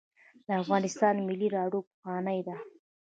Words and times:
د 0.45 0.47
افغانستان 0.61 1.15
ملي 1.27 1.47
راډیو 1.57 1.85
پخوانۍ 1.87 2.39
ده 2.47 2.57